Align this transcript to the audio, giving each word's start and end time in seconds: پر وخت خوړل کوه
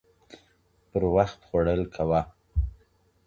پر 0.89 1.01
وخت 1.15 1.39
خوړل 1.47 1.81
کوه 1.95 2.21